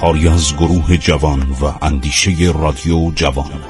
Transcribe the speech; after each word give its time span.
کاری 0.00 0.28
از 0.28 0.56
گروه 0.56 0.96
جوان 0.96 1.40
و 1.40 1.84
اندیشه 1.84 2.30
رادیو 2.58 3.10
جوان. 3.14 3.64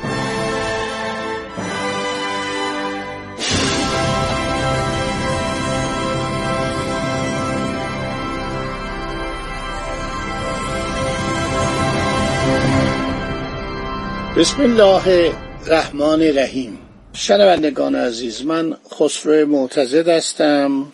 بسم 14.36 14.62
الله 14.62 15.32
الرحمن 15.66 16.02
الرحیم. 16.02 16.78
شنوندگان 17.12 17.94
عزیز 17.94 18.44
من 18.44 18.76
خسرو 18.94 19.46
معتزد 19.46 20.08
هستم. 20.08 20.86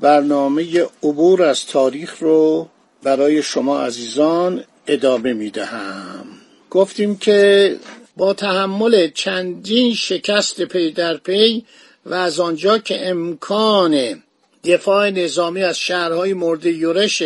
برنامه 0.00 0.86
عبور 1.02 1.42
از 1.42 1.66
تاریخ 1.66 2.18
رو 2.20 2.68
برای 3.02 3.42
شما 3.42 3.80
عزیزان 3.80 4.64
ادامه 4.86 5.32
می 5.32 5.50
دهم 5.50 6.24
گفتیم 6.70 7.16
که 7.16 7.76
با 8.16 8.34
تحمل 8.34 9.10
چندین 9.14 9.94
شکست 9.94 10.62
پی 10.62 10.90
در 10.90 11.16
پی 11.16 11.64
و 12.06 12.14
از 12.14 12.40
آنجا 12.40 12.78
که 12.78 13.08
امکان 13.08 14.22
دفاع 14.64 15.10
نظامی 15.10 15.62
از 15.62 15.78
شهرهای 15.78 16.34
مورد 16.34 16.66
یورش 16.66 17.22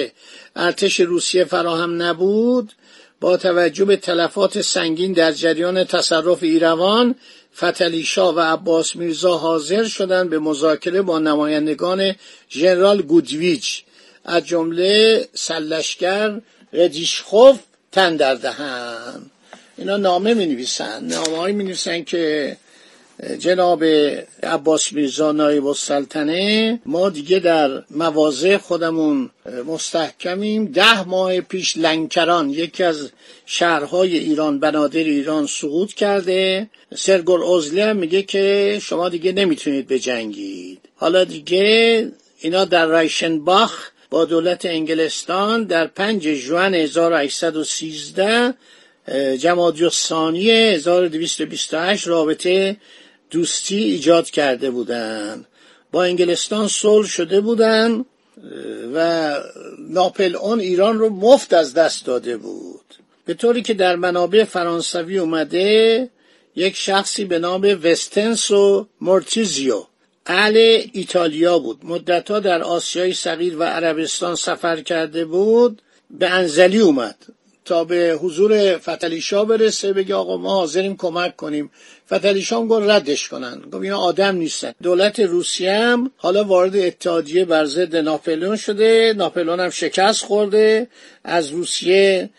ارتش 0.56 1.00
روسیه 1.00 1.44
فراهم 1.44 2.02
نبود 2.02 2.72
با 3.20 3.36
توجه 3.36 3.84
به 3.84 3.96
تلفات 3.96 4.60
سنگین 4.60 5.12
در 5.12 5.32
جریان 5.32 5.84
تصرف 5.84 6.42
ایروان 6.42 7.14
فتلی 7.56 8.06
و 8.16 8.40
عباس 8.40 8.96
میرزا 8.96 9.36
حاضر 9.36 9.84
شدند 9.84 10.30
به 10.30 10.38
مذاکره 10.38 11.02
با 11.02 11.18
نمایندگان 11.18 12.14
ژنرال 12.50 13.02
گودویچ 13.02 13.84
از 14.24 14.46
جمله 14.46 15.28
سلشگر 15.34 16.40
ردیشخوف 16.76 17.58
تن 17.92 18.16
در 18.16 18.34
دهند 18.34 19.30
اینا 19.78 19.96
نامه 19.96 20.34
می 20.34 20.46
نویسن 20.46 21.04
نامه 21.04 21.36
هایی 21.36 21.54
می 21.54 21.64
نویسن 21.64 22.04
که 22.04 22.56
جناب 23.38 23.84
عباس 24.42 24.92
میرزا 24.92 25.32
نایب 25.32 25.66
السلطنه 25.66 26.80
ما 26.86 27.10
دیگه 27.10 27.38
در 27.38 27.82
مواضع 27.90 28.56
خودمون 28.56 29.30
مستحکمیم. 29.66 30.64
ده 30.64 31.08
ماه 31.08 31.40
پیش 31.40 31.76
لنکران 31.76 32.50
یکی 32.50 32.84
از 32.84 33.10
شهرهای 33.46 34.18
ایران 34.18 34.60
بنادر 34.60 34.98
ایران 34.98 35.46
سقوط 35.46 35.92
کرده. 35.92 36.70
سرگل 36.94 37.42
اوزلی 37.42 37.80
هم 37.80 37.96
میگه 37.96 38.22
که 38.22 38.78
شما 38.82 39.08
دیگه 39.08 39.32
نمی‌تونید 39.32 39.88
بجنگید. 39.88 40.78
حالا 40.96 41.24
دیگه 41.24 42.12
اینا 42.40 42.64
در 42.64 42.86
رایشنباخ 42.86 43.90
با 44.10 44.24
دولت 44.24 44.64
انگلستان 44.64 45.64
در 45.64 45.86
5 45.86 46.34
ژوئن 46.34 46.74
1813 46.74 48.54
جمادی 49.38 49.84
الثانی 49.84 50.50
1228 50.50 52.08
رابطه 52.08 52.76
دوستی 53.30 53.76
ایجاد 53.76 54.30
کرده 54.30 54.70
بودند. 54.70 55.46
با 55.92 56.04
انگلستان 56.04 56.68
صلح 56.68 57.06
شده 57.06 57.40
بودند 57.40 58.06
و 58.94 59.34
ناپل 59.78 60.36
اون 60.36 60.60
ایران 60.60 60.98
رو 60.98 61.08
مفت 61.08 61.52
از 61.52 61.74
دست 61.74 62.06
داده 62.06 62.36
بود. 62.36 62.94
به 63.24 63.34
طوری 63.34 63.62
که 63.62 63.74
در 63.74 63.96
منابع 63.96 64.44
فرانسوی 64.44 65.18
اومده 65.18 66.10
یک 66.56 66.76
شخصی 66.76 67.24
به 67.24 67.38
نام 67.38 67.80
وستنسو 67.84 68.86
مورتیزیو 69.00 69.84
اهل 70.26 70.82
ایتالیا 70.92 71.58
بود. 71.58 71.80
مدتها 71.84 72.40
در 72.40 72.62
آسیای 72.62 73.14
صغیر 73.14 73.56
و 73.56 73.62
عربستان 73.62 74.34
سفر 74.34 74.80
کرده 74.80 75.24
بود. 75.24 75.82
به 76.10 76.30
انزلی 76.30 76.78
اومد. 76.78 77.16
تا 77.64 77.84
به 77.84 78.18
حضور 78.22 78.78
فتلیشا 78.78 79.44
برسه 79.44 79.92
بگه 79.92 80.14
آقا 80.14 80.36
ما 80.36 80.50
حاضریم 80.50 80.96
کمک 80.96 81.36
کنیم. 81.36 81.70
فتلیشا 82.06 82.60
هم 82.60 82.68
گفت 82.68 82.90
ردش 82.90 83.28
کنن. 83.28 83.60
گفت 83.72 83.82
اینا 83.82 83.98
آدم 83.98 84.36
نیستن. 84.36 84.72
دولت 84.82 85.20
روسیه 85.20 85.72
هم 85.72 86.10
حالا 86.16 86.44
وارد 86.44 86.76
اتحادیه 86.76 87.44
بر 87.44 87.64
ضد 87.64 87.96
ناپلئون 87.96 88.56
شده. 88.56 89.14
ناپلئون 89.16 89.60
هم 89.60 89.70
شکست 89.70 90.24
خورده. 90.24 90.86
از 91.24 91.50
روسیه 91.50 92.30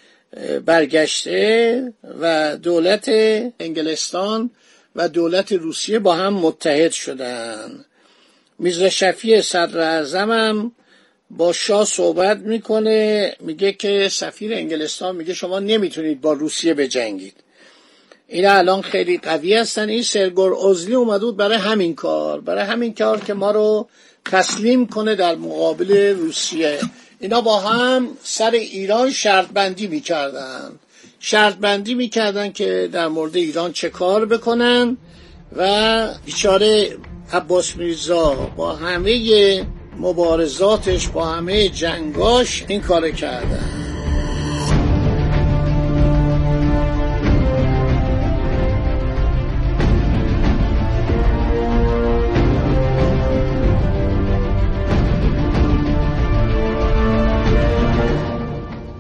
برگشته 0.66 1.94
و 2.22 2.58
دولت 2.58 3.10
انگلستان 3.60 4.50
و 4.98 5.10
دولت 5.10 5.52
روسیه 5.52 6.00
با 6.00 6.14
هم 6.14 6.34
متحد 6.34 6.92
شدن. 6.92 7.86
میرزا 8.60 8.90
شفیع 8.90 9.42
صدر 9.42 9.80
اعظم 9.80 10.72
با 11.30 11.54
شاه 11.54 11.86
صحبت 11.86 12.38
می‌کنه 12.38 13.36
میگه 13.40 13.74
که 13.74 14.10
سفیر 14.12 14.54
انگلستان 14.54 15.16
میگه 15.16 15.34
شما 15.34 15.60
نمی‌تونید 15.60 16.22
با 16.22 16.34
روسیه 16.34 16.74
بجنگید. 16.74 17.34
اینا 18.28 18.52
الان 18.52 18.82
خیلی 18.82 19.18
قوی 19.18 19.54
هستن. 19.54 19.90
این 19.90 20.04
سرگور 20.04 20.68
ازلی 20.70 20.96
اومد 20.96 21.22
بود 21.22 21.38
برای 21.38 21.58
همین 21.58 21.96
کار 21.96 22.42
برای 22.42 22.64
همین 22.64 22.94
کار 22.94 23.20
که 23.20 23.34
ما 23.34 23.52
رو 23.52 23.90
تسلیم 24.26 24.88
کنه 24.88 25.16
در 25.16 25.36
مقابل 25.36 26.16
روسیه. 26.18 26.80
اینا 27.20 27.42
با 27.42 27.60
هم 27.60 28.18
سر 28.24 28.52
ایران 28.52 29.12
شرط 29.12 29.48
بندی 29.48 29.88
می‌کردن. 29.88 30.72
شرط 31.20 31.56
بندی 31.56 31.94
می‌کردن 31.94 32.52
که 32.52 32.90
در 32.92 33.08
مورد 33.08 33.36
ایران 33.36 33.72
چه 33.72 33.90
کار 33.90 34.26
بکنن 34.26 34.98
و 35.56 36.10
بیچاره 36.26 36.98
عباس 37.34 37.76
میرزا 37.76 38.34
با 38.34 38.76
همه 38.76 39.66
مبارزاتش 40.00 41.08
با 41.08 41.26
همه 41.26 41.70
جنگاش 41.70 42.66
این 42.68 42.82
کار 42.82 43.12
کردن. 43.12 43.88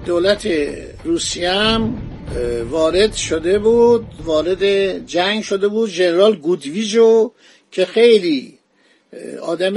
دولت 0.05 0.47
روسیه 1.03 1.51
هم 1.51 2.06
وارد 2.69 3.13
شده 3.13 3.59
بود 3.59 4.05
وارد 4.23 4.63
جنگ 5.05 5.43
شده 5.43 5.67
بود 5.67 5.89
ژنرال 5.89 6.35
گودویژو 6.35 7.31
که 7.71 7.85
خیلی 7.85 8.57
آدم 9.41 9.75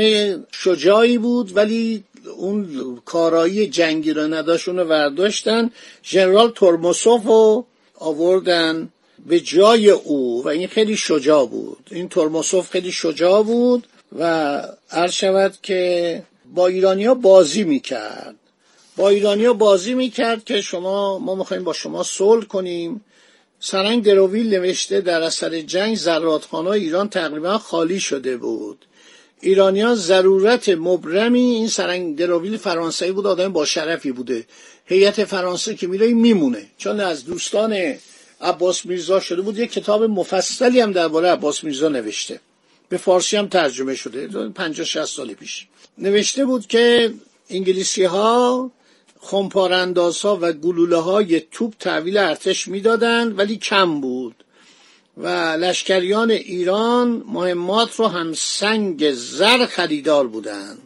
شجاعی 0.52 1.18
بود 1.18 1.56
ولی 1.56 2.04
اون 2.36 2.68
کارایی 3.04 3.66
جنگی 3.66 4.12
رو 4.12 4.22
نداشت 4.22 4.68
اونو 4.68 4.84
ورداشتن 4.84 5.70
ژنرال 6.04 6.50
تورموسوف 6.50 7.24
رو 7.24 7.66
آوردن 7.98 8.88
به 9.26 9.40
جای 9.40 9.90
او 9.90 10.44
و 10.44 10.48
این 10.48 10.68
خیلی 10.68 10.96
شجاع 10.96 11.46
بود. 11.46 11.88
این 11.90 12.08
تورموسوف 12.08 12.70
خیلی 12.70 12.92
شجاع 12.92 13.42
بود 13.42 13.86
و 14.18 14.62
عرض 14.90 15.12
شود 15.12 15.54
که 15.62 16.22
با 16.54 16.66
ایرانیا 16.66 17.14
بازی 17.14 17.64
می‌کرد. 17.64 18.34
با 18.96 19.08
ایرانیا 19.08 19.52
بازی 19.52 19.94
می‌کرد 19.94 20.44
که 20.44 20.60
شما 20.60 21.18
ما 21.18 21.34
می‌خوایم 21.34 21.64
با 21.64 21.72
شما 21.72 22.02
صلح 22.02 22.44
کنیم. 22.44 23.04
سرنگ 23.60 24.04
درویل 24.04 24.54
نوشته 24.54 25.00
در 25.00 25.22
اثر 25.22 25.60
جنگ 25.60 25.96
زرادخانه 25.96 26.70
ایران 26.70 27.08
تقریبا 27.08 27.58
خالی 27.58 28.00
شده 28.00 28.36
بود. 28.36 28.86
ایرانیان 29.40 29.94
ضرورت 29.94 30.68
مبرمی 30.68 31.40
این 31.40 31.68
سرنگ 31.68 32.16
درویل 32.18 32.56
فرانسوی 32.56 33.12
بود 33.12 33.26
آدم 33.26 33.52
با 33.52 33.64
شرفی 33.64 34.12
بوده. 34.12 34.44
هیئت 34.84 35.24
فرانسه 35.24 35.74
که 35.74 35.86
میره 35.86 36.06
میمونه. 36.06 36.66
چون 36.78 37.00
از 37.00 37.24
دوستان 37.24 37.94
عباس 38.40 38.86
میرزا 38.86 39.20
شده 39.20 39.42
بود 39.42 39.58
یک 39.58 39.72
کتاب 39.72 40.02
مفصلی 40.02 40.80
هم 40.80 40.92
درباره 40.92 41.28
عباس 41.28 41.64
میرزا 41.64 41.88
نوشته. 41.88 42.40
به 42.88 42.96
فارسی 42.96 43.36
هم 43.36 43.48
ترجمه 43.48 43.94
شده. 43.94 44.28
50 44.48 44.86
60 44.86 45.04
سال 45.04 45.34
پیش. 45.34 45.66
نوشته 45.98 46.44
بود 46.44 46.66
که 46.66 47.14
انگلیسی 47.50 48.04
ها 48.04 48.70
خمپارانداز 49.20 50.20
ها 50.20 50.38
و 50.40 50.52
گلوله 50.52 50.96
های 50.96 51.40
توپ 51.40 51.74
تحویل 51.78 52.18
ارتش 52.18 52.68
می‌دادند 52.68 53.38
ولی 53.38 53.56
کم 53.56 54.00
بود 54.00 54.34
و 55.16 55.28
لشکریان 55.60 56.30
ایران 56.30 57.22
مهمات 57.26 57.96
رو 57.96 58.06
هم 58.06 58.32
سنگ 58.32 59.12
زر 59.12 59.66
خریدار 59.66 60.26
بودند 60.26 60.78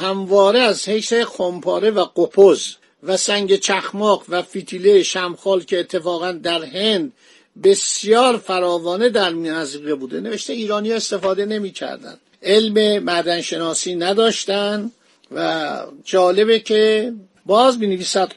همواره 0.00 0.60
از 0.60 0.88
حیث 0.88 1.12
خمپاره 1.12 1.90
و 1.90 2.04
قپوز 2.04 2.76
و 3.02 3.16
سنگ 3.16 3.56
چخماق 3.56 4.24
و 4.28 4.42
فیتیله 4.42 5.02
شمخال 5.02 5.62
که 5.62 5.80
اتفاقا 5.80 6.32
در 6.32 6.64
هند 6.64 7.12
بسیار 7.62 8.36
فراوانه 8.36 9.08
در 9.08 9.30
منزقه 9.30 9.94
بوده 9.94 10.20
نوشته 10.20 10.52
ایرانی 10.52 10.92
استفاده 10.92 11.46
نمی 11.46 11.70
کردن. 11.70 12.16
علم 12.42 13.02
معدنشناسی 13.02 13.94
نداشتن 13.94 14.90
و 15.34 15.78
جالبه 16.04 16.58
که 16.58 17.12
باز 17.50 17.78
می 17.78 17.86
نویسد 17.86 18.32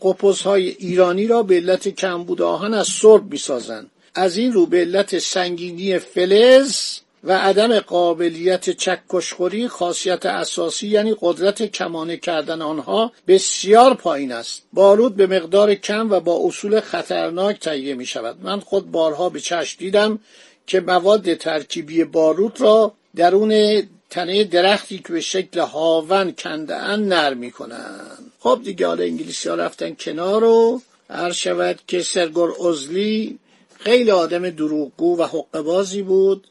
های 0.45 0.69
ایرانی 0.69 1.27
را 1.27 1.43
به 1.43 1.55
علت 1.55 1.87
کمبود 1.87 2.41
آهن 2.41 2.73
از 2.73 2.87
سرب 2.87 3.31
می 3.31 3.37
سازن. 3.37 3.85
از 4.15 4.37
این 4.37 4.53
رو 4.53 4.65
به 4.65 4.77
علت 4.77 5.19
سنگینی 5.19 5.99
فلز 5.99 6.99
و 7.23 7.37
عدم 7.37 7.79
قابلیت 7.79 8.69
چکشخوری 8.69 9.67
خاصیت 9.67 10.25
اساسی 10.25 10.87
یعنی 10.87 11.15
قدرت 11.21 11.63
کمانه 11.63 12.17
کردن 12.17 12.61
آنها 12.61 13.11
بسیار 13.27 13.93
پایین 13.93 14.31
است. 14.31 14.61
بارود 14.73 15.15
به 15.15 15.27
مقدار 15.27 15.75
کم 15.75 16.11
و 16.11 16.19
با 16.19 16.39
اصول 16.45 16.79
خطرناک 16.79 17.59
تهیه 17.59 17.95
می 17.95 18.05
شود. 18.05 18.37
من 18.41 18.59
خود 18.59 18.91
بارها 18.91 19.29
به 19.29 19.39
چشم 19.39 19.79
دیدم 19.79 20.19
که 20.67 20.79
مواد 20.79 21.33
ترکیبی 21.33 22.03
بارود 22.03 22.61
را 22.61 22.93
درون 23.15 23.81
تنه 24.09 24.43
درختی 24.43 24.97
که 24.97 25.13
به 25.13 25.21
شکل 25.21 25.59
هاون 25.59 26.31
کنده 26.31 26.75
ان 26.75 27.07
نرم 27.07 27.37
می‌کنن 27.37 28.32
خب 28.43 28.61
دیگه 28.63 28.87
حالا 28.87 29.03
انگلیسی 29.03 29.49
ها 29.49 29.55
رفتن 29.55 29.95
کنار 29.99 30.43
و 30.43 30.81
هر 31.09 31.31
شود 31.31 31.79
که 31.87 32.01
سرگور 32.01 32.67
ازلی 32.67 33.39
خیلی 33.79 34.11
آدم 34.11 34.49
دروغگو 34.49 35.17
و 35.17 35.23
حقبازی 35.23 36.01
بود 36.01 36.47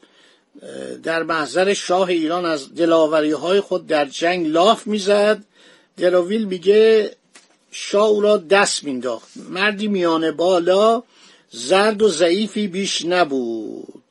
در 1.03 1.23
محضر 1.23 1.73
شاه 1.73 2.09
ایران 2.09 2.45
از 2.45 2.75
دلاوری 2.75 3.31
های 3.31 3.61
خود 3.61 3.87
در 3.87 4.05
جنگ 4.05 4.47
لاف 4.47 4.87
می‌زد. 4.87 5.43
دراویل 5.97 6.45
میگه 6.45 7.11
شاه 7.71 8.07
او 8.07 8.21
را 8.21 8.37
دست 8.37 8.83
مینداخت 8.83 9.29
مردی 9.49 9.87
میانه 9.87 10.31
بالا 10.31 11.03
زرد 11.51 12.01
و 12.01 12.09
ضعیفی 12.09 12.67
بیش 12.67 13.05
نبود. 13.05 14.03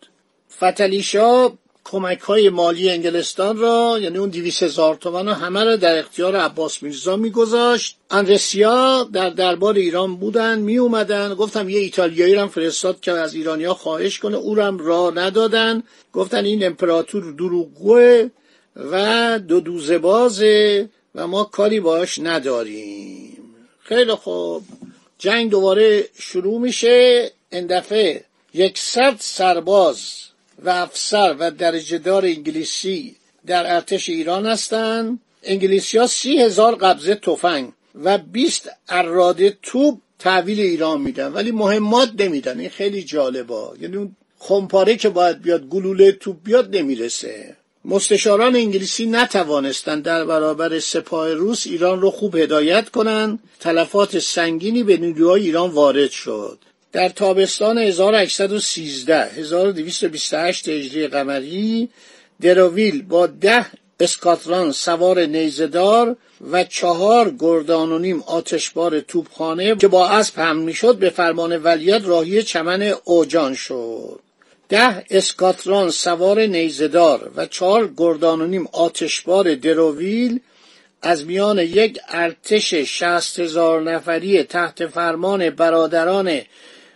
فتلی 0.56 1.02
شاه 1.02 1.52
کمک 1.84 2.20
های 2.20 2.48
مالی 2.48 2.90
انگلستان 2.90 3.58
را 3.58 3.98
یعنی 4.00 4.18
اون 4.18 4.28
دیویس 4.28 4.62
هزار 4.62 4.94
تومن 4.94 5.28
رو 5.28 5.34
همه 5.34 5.64
را 5.64 5.76
در 5.76 5.98
اختیار 5.98 6.36
عباس 6.36 6.82
میرزا 6.82 7.16
میگذاشت. 7.16 7.96
اندرسیا 8.10 9.08
در 9.12 9.30
دربار 9.30 9.74
ایران 9.74 10.16
بودن 10.16 10.58
می 10.58 10.78
اومدن 10.78 11.34
گفتم 11.34 11.68
یه 11.68 11.80
ایتالیایی 11.80 12.34
هم 12.34 12.48
فرستاد 12.48 13.00
که 13.00 13.12
از 13.12 13.34
ایرانیا 13.34 13.74
خواهش 13.74 14.18
کنه. 14.18 14.36
او 14.36 14.58
هم 14.58 14.78
راه 14.78 15.14
ندادن. 15.14 15.82
گفتن 16.12 16.44
این 16.44 16.66
امپراتور 16.66 17.32
دروغگوه 17.32 18.28
و 18.76 19.38
دو 19.38 19.60
دوزه 19.60 19.98
بازه 19.98 20.88
و 21.14 21.26
ما 21.26 21.44
کاری 21.44 21.80
باش 21.80 22.18
نداریم. 22.18 23.38
خیلی 23.82 24.14
خوب. 24.14 24.62
جنگ 25.18 25.50
دوباره 25.50 26.08
شروع 26.18 26.60
میشه. 26.60 27.30
این 27.52 27.66
دفعه 27.66 28.24
یکصد 28.54 29.16
سرباز 29.18 30.31
و 30.64 30.68
افسر 30.70 31.36
و 31.38 31.50
درجهدار 31.50 32.24
انگلیسی 32.24 33.16
در 33.46 33.74
ارتش 33.74 34.08
ایران 34.08 34.46
هستند. 34.46 35.18
انگلیسی 35.42 35.98
ها 35.98 36.06
سی 36.06 36.38
هزار 36.38 36.74
قبضه 36.74 37.14
تفنگ 37.14 37.72
و 38.04 38.18
20 38.18 38.70
اراده 38.88 39.58
توپ 39.62 39.98
تحویل 40.18 40.60
ایران 40.60 41.00
میدن 41.00 41.32
ولی 41.32 41.50
مهمات 41.50 42.10
نمیدن. 42.18 42.60
این 42.60 42.68
خیلی 42.68 43.02
جالبه. 43.02 43.54
یعنی 43.80 43.96
اون 43.96 44.16
خمپاره 44.38 44.96
که 44.96 45.08
باید 45.08 45.42
بیاد 45.42 45.66
گلوله 45.68 46.12
توپ 46.12 46.36
بیاد 46.44 46.76
نمی‌رسه. 46.76 47.56
مستشاران 47.84 48.56
انگلیسی 48.56 49.06
نتوانستند 49.06 50.02
در 50.02 50.24
برابر 50.24 50.78
سپاه 50.78 51.32
روس 51.32 51.66
ایران 51.66 52.00
رو 52.00 52.10
خوب 52.10 52.36
هدایت 52.36 52.88
کنند 52.88 53.38
تلفات 53.60 54.18
سنگینی 54.18 54.82
به 54.82 54.96
نیروهای 54.96 55.42
ایران 55.42 55.70
وارد 55.70 56.10
شد. 56.10 56.58
در 56.92 57.08
تابستان 57.08 57.78
1813 57.78 59.24
1228 59.24 60.68
هجری 60.68 61.06
قمری 61.06 61.88
درویل 62.40 63.02
با 63.02 63.26
ده 63.26 63.66
اسکاتران 64.00 64.72
سوار 64.72 65.26
نیزدار 65.26 66.16
و 66.50 66.64
چهار 66.64 67.34
گردان 67.38 67.92
و 67.92 67.98
نیم 67.98 68.22
آتشبار 68.26 69.00
توپخانه 69.00 69.76
که 69.76 69.88
با 69.88 70.08
اسب 70.08 70.38
هم 70.38 70.56
می‌شد 70.56 70.96
به 70.96 71.10
فرمان 71.10 71.56
ولیت 71.56 72.02
راهی 72.04 72.42
چمن 72.42 72.94
اوجان 73.04 73.54
شد. 73.54 74.20
ده 74.68 75.04
اسکاتران 75.10 75.90
سوار 75.90 76.40
نیزدار 76.46 77.30
و 77.36 77.46
چهار 77.46 77.92
گردان 77.96 78.40
و 78.40 78.46
نیم 78.46 78.68
آتشبار 78.72 79.54
درویل 79.54 80.40
از 81.02 81.26
میان 81.26 81.58
یک 81.58 81.98
ارتش 82.08 82.74
شست 82.74 83.40
هزار 83.40 83.82
نفری 83.82 84.42
تحت 84.42 84.86
فرمان 84.86 85.50
برادران 85.50 86.40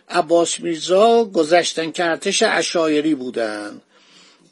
عباس 0.08 0.60
میرزا 0.60 1.24
گذشتن 1.24 1.90
که 1.90 2.04
ارتش 2.04 2.42
اشایری 2.42 3.14
بودند 3.14 3.82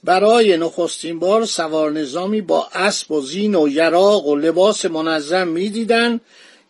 برای 0.05 0.57
نخستین 0.57 1.19
بار 1.19 1.45
سوار 1.45 1.91
نظامی 1.91 2.41
با 2.41 2.69
اسب 2.75 3.13
و 3.13 3.21
زین 3.21 3.55
و 3.55 3.69
یراق 3.69 4.27
و 4.27 4.37
لباس 4.37 4.85
منظم 4.85 5.49
می‌دیدند 5.49 6.21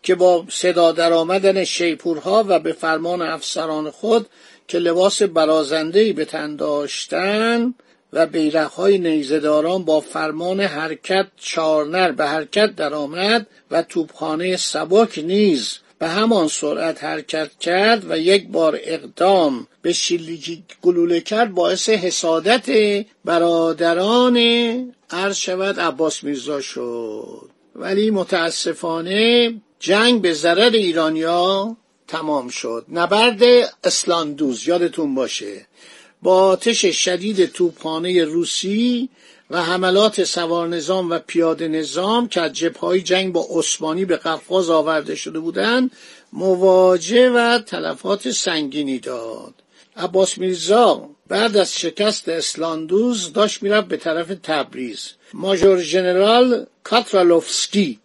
که 0.03 0.15
با 0.15 0.45
صدا 0.49 0.93
درآمدن 0.93 1.65
شیپورها 1.65 2.45
و 2.49 2.59
به 2.59 2.73
فرمان 2.73 3.23
افسران 3.23 3.91
خود 3.91 4.27
که 4.69 4.79
لباس 4.79 5.23
برازندهی 5.23 6.13
به 6.13 6.25
تن 6.25 6.57
داشتند 6.57 7.75
و 8.13 8.27
بیرقهای 8.27 8.99
نیزداران 8.99 9.85
با 9.85 10.01
فرمان 10.01 10.61
حرکت 10.61 11.27
چارنر 11.37 12.13
به 12.13 12.27
حرکت 12.27 12.77
درآمد 12.77 13.47
و 13.71 13.83
توپخانه 13.83 14.57
سبک 14.57 15.19
نیز 15.19 15.79
به 15.99 16.09
همان 16.09 16.49
سرعت 16.49 17.05
حرکت 17.05 17.51
کرد 17.61 18.11
و 18.11 18.19
یک 18.19 18.49
بار 18.49 18.79
اقدام 18.83 19.67
به 19.83 19.93
شلیکی 19.93 20.65
گلوله 20.83 21.21
کرد 21.21 21.55
باعث 21.55 21.89
حسادت 21.89 22.71
برادران 23.25 24.39
عرض 25.11 25.37
شود 25.37 25.81
عباس 25.81 26.25
میرزا 26.25 26.61
شد. 26.61 27.51
ولی 27.77 28.11
متاسفانه 28.11 29.55
جنگ 29.81 30.23
به 30.23 30.33
ضرر 30.33 30.71
ایرانیا 30.71 31.77
تمام 32.09 32.49
شد. 32.49 32.87
نبرد 32.93 33.43
اسلاندوز 33.85 34.69
یادتون 34.69 35.15
باشه. 35.15 35.67
با 36.23 36.47
آتش 36.47 36.87
شدید 36.87 37.47
توپخانه 37.47 38.25
روسی 38.25 39.09
و 39.51 39.63
حملات 39.63 40.25
سوار 40.25 40.69
نظام 40.69 41.11
و 41.11 41.19
پیاده 41.19 41.69
نظام 41.69 42.29
که 42.29 42.41
از 42.41 42.53
جبههای 42.53 43.03
جنگ 43.03 43.33
با 43.33 43.47
عثمانی 43.51 44.05
به 44.05 44.17
قفقاز 44.17 44.71
آورده 44.71 45.15
شده 45.15 45.39
بودند 45.39 45.91
مواجه 46.33 47.31
و 47.31 47.59
تلفات 47.59 48.31
سنگینی 48.31 48.99
داد. 48.99 49.55
عباس 49.97 50.39
میرزا 50.39 51.09
بعد 51.29 51.57
از 51.57 51.75
شکست 51.75 52.29
اسلاندوز 52.29 53.33
داشت 53.33 53.63
می‌رفت 53.63 53.89
به 53.89 53.97
طرف 53.97 54.33
تبریز. 54.43 55.11
ماژور 55.35 55.79
ژنرال 55.79 56.67
کاترالوفسکی 56.85 58.01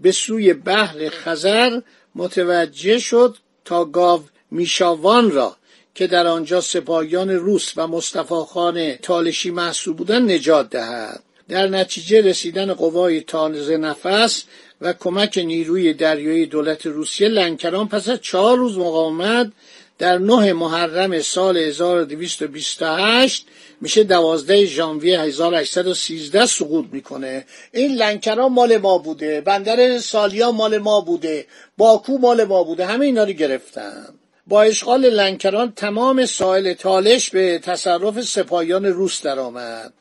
به 0.00 0.12
سوی 0.12 0.52
بحر 0.54 1.08
خزر 1.08 1.80
متوجه 2.14 2.98
شد 2.98 3.36
تا 3.64 3.84
گاو 3.84 4.22
میشاوان 4.50 5.30
را 5.30 5.56
که 5.94 6.06
در 6.06 6.26
آنجا 6.26 6.60
سپاهیان 6.60 7.30
روس 7.30 7.72
و 7.76 7.86
مصطفی 7.86 8.34
خان 8.48 8.96
تالشی 8.96 9.50
محسوب 9.50 9.96
بودند 9.96 10.30
نجات 10.30 10.70
دهد. 10.70 11.22
در 11.48 11.66
نتیجه 11.66 12.20
رسیدن 12.20 12.72
قوای 12.72 13.20
تازه 13.20 13.76
نفس 13.76 14.44
و 14.80 14.92
کمک 14.92 15.38
نیروی 15.38 15.92
دریایی 15.94 16.46
دولت 16.46 16.86
روسیه 16.86 17.28
لنکران 17.28 17.88
پس 17.88 18.08
از 18.08 18.20
چهار 18.20 18.56
روز 18.56 18.78
مقاومت 18.78 19.52
در 19.98 20.18
نه 20.18 20.52
محرم 20.52 21.20
سال 21.20 21.56
1228 21.56 23.46
میشه 23.80 24.04
دوازده 24.04 24.64
ژانویه 24.64 25.20
1813 25.20 26.46
سقوط 26.46 26.84
می‌کنه. 26.92 27.44
این 27.72 27.94
لنکران 27.94 28.52
مال 28.52 28.76
ما 28.76 28.98
بوده. 28.98 29.40
بندر 29.40 29.98
سالیا 29.98 30.52
مال 30.52 30.78
ما 30.78 31.00
بوده. 31.00 31.46
باکو 31.76 32.18
مال 32.18 32.44
ما 32.44 32.64
بوده. 32.64 32.86
همه 32.86 33.06
اینا 33.06 33.24
رو 33.24 33.32
گرفتن. 33.32 34.21
با 34.46 34.62
اشغال 34.62 35.00
لنکران 35.00 35.72
تمام 35.76 36.26
ساحل 36.26 36.72
تالش 36.72 37.30
به 37.30 37.58
تصرف 37.58 38.20
سپاهیان 38.20 38.86
روس 38.86 39.22
درآمد. 39.22 39.92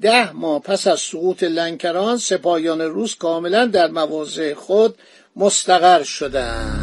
ده 0.00 0.32
ماه 0.32 0.62
پس 0.62 0.86
از 0.86 1.00
سقوط 1.00 1.42
لنکران 1.42 2.16
سپاهیان 2.16 2.80
روس 2.80 3.14
کاملا 3.14 3.66
در 3.66 3.88
مواضع 3.90 4.54
خود 4.54 4.94
مستقر 5.36 6.02
شدند. 6.02 6.81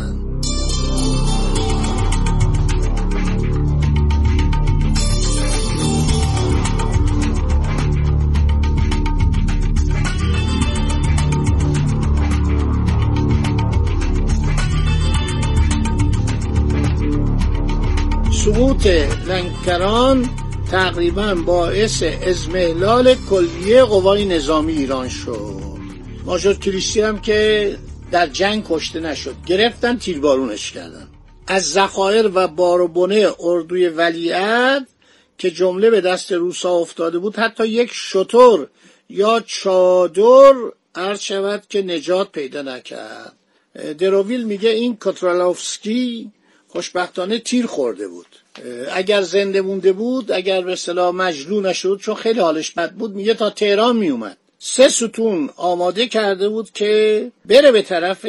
سقوط 18.69 18.87
لنکران 19.27 20.29
تقریبا 20.71 21.35
باعث 21.35 22.03
ازمهلال 22.03 23.15
کلیه 23.29 23.83
قوای 23.83 24.25
نظامی 24.25 24.73
ایران 24.73 25.09
شد. 25.09 25.61
ماجور 26.25 26.53
کریستی 26.53 27.01
هم 27.01 27.21
که 27.21 27.75
در 28.11 28.27
جنگ 28.27 28.65
کشته 28.69 28.99
نشد. 28.99 29.35
گرفتن 29.45 29.97
تیربارونش 29.97 30.71
کردن. 30.71 31.07
از 31.47 31.71
ذخایر 31.71 32.31
و 32.33 32.47
باربونه 32.47 33.31
اردوی 33.39 33.87
ولیعت 33.87 34.87
که 35.37 35.51
جمله 35.51 35.89
به 35.89 36.01
دست 36.01 36.31
روسا 36.31 36.71
افتاده 36.71 37.19
بود 37.19 37.35
حتی 37.35 37.67
یک 37.67 37.89
شطور 37.93 38.67
یا 39.09 39.43
چادر 39.45 40.53
عرض 40.95 41.21
شود 41.21 41.63
که 41.69 41.81
نجات 41.81 42.31
پیدا 42.31 42.61
نکرد. 42.61 43.33
دروویل 43.97 44.43
میگه 44.43 44.69
این 44.69 44.97
کترالوفسکی 45.01 46.31
خوشبختانه 46.67 47.39
تیر 47.39 47.65
خورده 47.65 48.07
بود. 48.07 48.38
اگر 48.91 49.21
زنده 49.21 49.61
مونده 49.61 49.93
بود 49.93 50.31
اگر 50.31 50.61
به 50.61 50.71
اصطلاح 50.71 51.15
مجلو 51.15 51.61
نشد 51.61 51.99
چون 52.01 52.15
خیلی 52.15 52.39
حالش 52.39 52.71
بد 52.71 52.91
بود 52.91 53.15
میگه 53.15 53.33
تا 53.33 53.49
تهران 53.49 53.97
میومد. 53.97 54.37
سه 54.59 54.89
ستون 54.89 55.49
آماده 55.57 56.07
کرده 56.07 56.49
بود 56.49 56.71
که 56.71 57.31
بره 57.45 57.71
به 57.71 57.81
طرف 57.81 58.21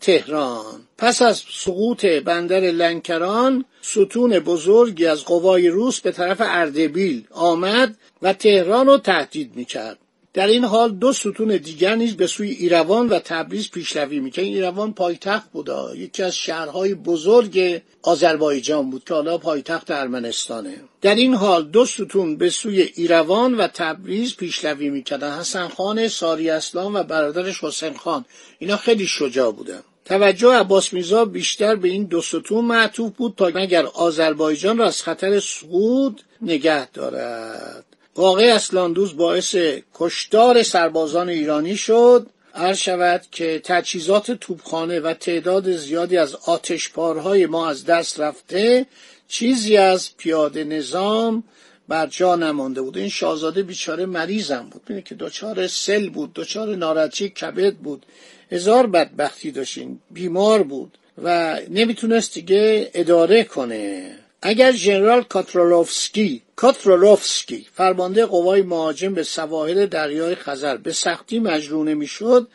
تهران. 0.00 0.80
پس 0.98 1.22
از 1.22 1.42
سقوط 1.50 2.04
بندر 2.04 2.60
لنکران 2.60 3.64
ستون 3.82 4.38
بزرگی 4.38 5.06
از 5.06 5.24
قوای 5.24 5.68
روس 5.68 6.00
به 6.00 6.12
طرف 6.12 6.36
اردبیل 6.40 7.24
آمد 7.30 7.96
و 8.22 8.32
تهران 8.32 8.86
رو 8.86 8.98
تهدید 8.98 9.56
می‌کرد. 9.56 9.98
در 10.34 10.46
این 10.46 10.64
حال 10.64 10.92
دو 10.92 11.12
ستون 11.12 11.56
دیگر 11.56 11.94
نیز 11.94 12.16
به 12.16 12.26
سوی 12.26 12.50
ایروان 12.50 13.08
و 13.08 13.18
تبریز 13.18 13.70
پیشروی 13.70 14.20
می‌کرد. 14.20 14.44
ایروان 14.44 14.92
پایتخت 14.92 15.50
بود. 15.52 15.70
یکی 15.96 16.22
از 16.22 16.36
شهرهای 16.36 16.94
بزرگ 16.94 17.82
آذربایجان 18.02 18.90
بود 18.90 19.04
که 19.04 19.14
حالا 19.14 19.38
پایتخت 19.38 19.90
ارمنستانه. 19.90 20.74
در 21.02 21.14
این 21.14 21.34
حال 21.34 21.64
دو 21.64 21.84
ستون 21.84 22.36
به 22.36 22.50
سوی 22.50 22.82
ایروان 22.82 23.54
و 23.54 23.68
تبریز 23.74 24.36
پیشروی 24.36 24.90
می‌کردن. 24.90 25.38
حسن 25.38 25.68
خان 25.68 26.08
ساری 26.08 26.50
اسلام 26.50 26.94
و 26.94 27.02
برادرش 27.02 27.64
حسین 27.64 27.94
خان. 27.94 28.24
اینا 28.58 28.76
خیلی 28.76 29.06
شجاع 29.06 29.52
بودن. 29.52 29.80
توجه 30.04 30.52
عباس 30.52 30.92
میرزا 30.92 31.24
بیشتر 31.24 31.76
به 31.76 31.88
این 31.88 32.04
دو 32.04 32.20
ستون 32.20 32.64
معطوف 32.64 33.12
بود 33.12 33.34
تا 33.36 33.50
مگر 33.54 33.86
آذربایجان 33.86 34.78
را 34.78 34.86
از 34.86 35.02
خطر 35.02 35.40
سقوط 35.40 36.20
نگه 36.42 36.90
دارد. 36.90 37.84
واقع 38.16 38.52
اسلاندوز 38.54 39.16
باعث 39.16 39.56
کشتار 39.94 40.62
سربازان 40.62 41.28
ایرانی 41.28 41.76
شد. 41.76 42.26
عرض 42.54 42.78
شود 42.78 43.22
که 43.30 43.60
تجهیزات 43.64 44.30
توپخانه 44.30 45.00
و 45.00 45.14
تعداد 45.14 45.72
زیادی 45.72 46.16
از 46.16 46.34
آتشپارهای 46.34 47.46
ما 47.46 47.68
از 47.68 47.84
دست 47.84 48.20
رفته 48.20 48.86
چیزی 49.28 49.76
از 49.76 50.16
پیاده 50.16 50.64
نظام 50.64 51.44
بر 51.88 52.06
جا 52.06 52.36
نمانده 52.36 52.82
بود. 52.82 52.98
این 52.98 53.08
شاهزاده 53.08 53.62
بیچاره 53.62 54.06
مریضم 54.06 54.68
بود. 54.70 54.82
بینه 54.86 55.02
که 55.02 55.14
دچار 55.14 55.66
سل 55.66 56.08
بود 56.08 56.32
دچار 56.34 56.76
ناراحتی 56.76 57.28
کبد 57.28 57.74
بود. 57.74 58.06
هزار 58.50 58.86
بدبختی 58.86 59.50
داشتین 59.50 59.98
بیمار 60.10 60.62
بود 60.62 60.98
و 61.22 61.58
نمی‌تونست 61.70 62.34
دیگه 62.34 62.90
اداره 62.94 63.44
کنه. 63.44 64.16
اگر 64.46 64.72
ژنرال 64.72 65.22
کاترولوفسکی 65.22 66.42
کاترولوفسکی 66.56 67.66
فرمانده 67.74 68.26
قوای 68.26 68.62
مهاجم 68.62 69.14
به 69.14 69.22
سواحل 69.22 69.86
دریای 69.86 70.34
خزر 70.34 70.76
به 70.76 70.92
سختی 70.92 71.38
مجرونه 71.38 71.94
می‌شد 71.94 72.48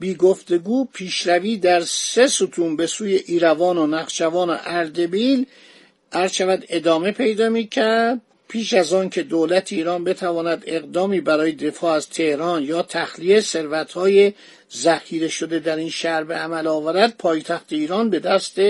بی 0.00 0.14
گفتگو 0.14 0.84
پیشروی 0.84 1.56
در 1.56 1.80
سه 1.80 2.26
ستون 2.26 2.76
به 2.76 2.86
سوی 2.86 3.14
ایروان 3.14 3.78
و 3.78 3.86
نخجوان 3.86 4.50
و 4.50 4.56
اردبیل 4.64 5.46
ارچود 6.12 6.64
ادامه 6.68 7.12
پیدا 7.12 7.48
می‌کرد. 7.48 8.20
پیش 8.48 8.72
از 8.74 8.92
آن 8.92 9.08
که 9.08 9.22
دولت 9.22 9.72
ایران 9.72 10.04
بتواند 10.04 10.62
اقدامی 10.66 11.20
برای 11.20 11.52
دفاع 11.52 11.94
از 11.94 12.08
تهران 12.08 12.62
یا 12.62 12.82
تخلیه 12.82 13.40
ثروتهای 13.40 14.32
ذخیره 14.76 15.28
شده 15.28 15.58
در 15.58 15.76
این 15.76 15.90
شهر 15.90 16.24
به 16.24 16.34
عمل 16.34 16.66
آورد 16.66 17.14
پایتخت 17.18 17.72
ایران 17.72 18.10
به 18.10 18.18
دست 18.18 18.60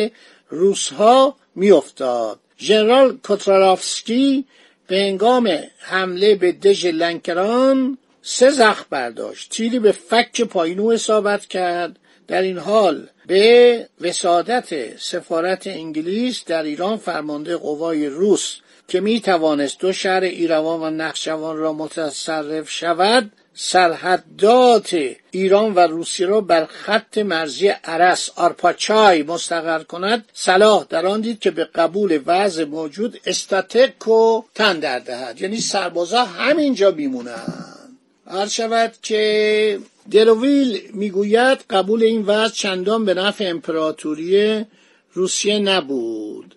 روسها 0.49 1.37
میافتاد. 1.55 2.42
ژنرال 2.63 3.19
کوترالافسکی 3.27 4.45
به 4.87 4.97
هنگام 4.97 5.59
حمله 5.79 6.35
به 6.35 6.53
دژ 6.53 6.87
لنکران 6.87 7.99
سه 8.23 8.51
زخم 8.51 8.87
برداشت. 8.91 9.51
تیری 9.51 9.79
به 9.79 9.93
فک 9.93 10.43
پایینو 10.43 10.87
اصابت 10.87 11.47
کرد. 11.47 11.99
در 12.29 12.43
این 12.43 12.59
حال 12.59 13.09
به 13.27 13.89
وسادت 14.01 14.99
سفارت 14.99 15.67
انگلیس 15.67 16.45
در 16.45 16.63
ایران 16.63 16.97
فرمانده 16.97 17.57
قوای 17.57 18.07
روس 18.07 18.57
که 18.89 19.01
می 19.01 19.21
توانست 19.21 19.81
دو 19.81 19.93
شهر 19.93 20.23
ایروان 20.23 20.81
و 20.81 20.91
نخشوان 20.91 21.57
را 21.57 21.73
متصرف 21.73 22.71
شود 22.71 23.33
سرحدات 23.55 24.97
ایران 25.31 25.75
و 25.75 25.79
روسیه 25.79 26.27
را 26.27 26.41
بر 26.41 26.67
خط 26.67 27.19
مرزی 27.19 27.69
عرس 27.69 28.31
آرپاچای 28.37 29.23
مستقر 29.23 29.83
کند. 29.83 30.25
صلاح 30.33 30.87
در 30.89 31.07
آن 31.07 31.21
دید 31.21 31.39
که 31.39 31.51
به 31.51 31.65
قبول 31.65 32.21
وضع 32.27 32.65
موجود 32.65 33.21
استاتک 33.27 34.09
و 34.09 34.43
تن 34.55 34.79
در 34.79 34.99
دهد. 34.99 35.41
یعنی 35.41 35.61
سربازا 35.61 36.25
همینجا 36.25 36.91
بیمونند 36.91 37.99
هر 38.27 38.47
شود 38.47 38.93
که 39.03 39.79
درویل 40.11 40.91
می‌گوید 40.95 41.59
قبول 41.71 42.03
این 42.03 42.23
وضع 42.23 42.55
چندان 42.55 43.05
به 43.05 43.15
نفع 43.15 43.45
امپراتوری 43.45 44.65
روسیه 45.13 45.59
نبود. 45.59 46.55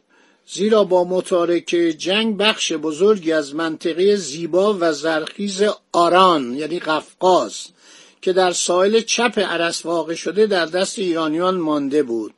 زیرا 0.47 0.83
با 0.83 1.03
متارکه 1.03 1.93
جنگ 1.93 2.37
بخش 2.37 2.71
بزرگی 2.73 3.31
از 3.31 3.55
منطقه 3.55 4.15
زیبا 4.15 4.77
و 4.79 4.93
زرخیز 4.93 5.63
آران 5.91 6.53
یعنی 6.53 6.79
قفقاز 6.79 7.67
که 8.21 8.33
در 8.33 8.51
ساحل 8.51 9.01
چپ 9.01 9.39
عرس 9.39 9.85
واقع 9.85 10.13
شده 10.13 10.47
در 10.47 10.65
دست 10.65 10.99
ایرانیان 10.99 11.57
مانده 11.57 12.03
بود 12.03 12.33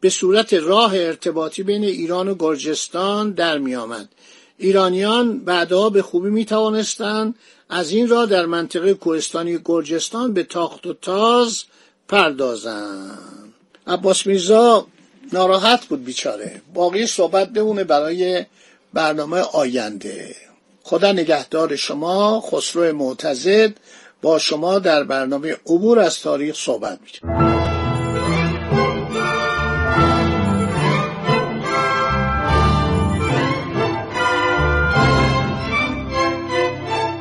به 0.00 0.10
صورت 0.10 0.54
راه 0.54 0.94
ارتباطی 0.94 1.62
بین 1.62 1.84
ایران 1.84 2.28
و 2.28 2.34
گرجستان 2.34 3.30
در 3.30 3.58
می 3.58 3.74
آمد. 3.74 4.08
ایرانیان 4.58 5.38
بعدها 5.38 5.90
به 5.90 6.02
خوبی 6.02 6.30
می 6.30 6.44
توانستند 6.44 7.34
از 7.68 7.90
این 7.90 8.08
راه 8.08 8.26
در 8.26 8.46
منطقه 8.46 8.94
کوهستانی 8.94 9.58
گرجستان 9.64 10.32
به 10.32 10.42
تاخت 10.42 10.86
و 10.86 10.92
تاز 10.92 11.64
پردازند 12.08 13.18
عباس 13.86 14.26
میرزا 14.26 14.86
ناراحت 15.32 15.84
بود 15.86 16.04
بیچاره. 16.04 16.62
باقی 16.74 17.06
صحبت 17.06 17.48
بمونه 17.48 17.84
برای 17.84 18.44
برنامه 18.92 19.40
آینده. 19.40 20.36
خدا 20.82 21.12
نگهدار 21.12 21.76
شما 21.76 22.40
خسرو 22.40 22.96
معتزد 22.96 23.72
با 24.22 24.38
شما 24.38 24.78
در 24.78 25.04
برنامه 25.04 25.52
عبور 25.52 25.98
از 25.98 26.20
تاریخ 26.20 26.56
صحبت 26.56 26.98
می‌کنه 27.04 27.52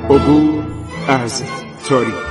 عبور 0.10 0.63
از 1.08 1.44
تاریخ. 1.89 2.30